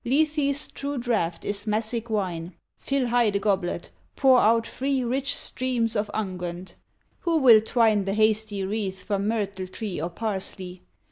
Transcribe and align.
Lethe's 0.03 0.67
true 0.67 0.97
draught 0.97 1.45
is 1.45 1.67
Massic 1.67 2.09
wine; 2.09 2.55
Fill 2.79 3.09
high 3.09 3.29
the 3.29 3.37
goblet; 3.37 3.91
pour 4.15 4.39
out 4.39 4.65
free 4.65 5.03
Rich 5.03 5.35
streams 5.35 5.95
of 5.95 6.09
unguent. 6.11 6.73
Who 7.19 7.37
will 7.37 7.61
twine 7.61 8.05
The 8.05 8.15
hasty 8.15 8.63
wreath 8.65 9.03
from 9.03 9.27
myrtle 9.27 9.67
tree 9.67 10.01
Or 10.01 10.09
parsley? 10.09 10.81